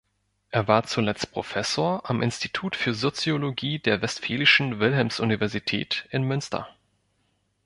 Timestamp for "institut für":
2.23-2.95